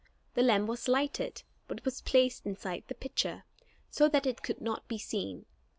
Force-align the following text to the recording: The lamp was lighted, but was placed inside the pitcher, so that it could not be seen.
The 0.33 0.41
lamp 0.41 0.67
was 0.67 0.87
lighted, 0.87 1.43
but 1.67 1.85
was 1.85 2.01
placed 2.01 2.47
inside 2.47 2.85
the 2.87 2.95
pitcher, 2.95 3.43
so 3.91 4.09
that 4.09 4.25
it 4.25 4.41
could 4.41 4.59
not 4.59 4.87
be 4.87 4.97
seen. 4.97 5.45